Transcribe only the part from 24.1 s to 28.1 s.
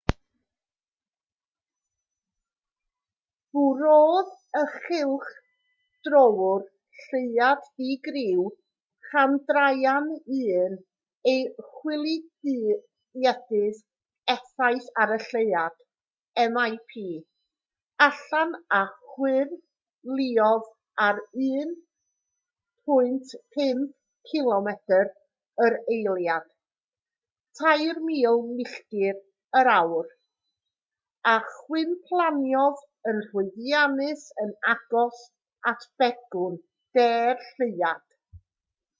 cilomedr yr eiliad 3000